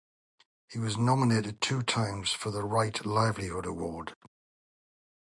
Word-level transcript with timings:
He 0.67 0.79
was 0.79 0.97
nominated 0.97 1.61
two 1.61 1.83
times 1.83 2.31
for 2.31 2.49
the 2.49 2.63
Right 2.63 3.05
Livelihood 3.05 3.67
Award. 3.67 4.15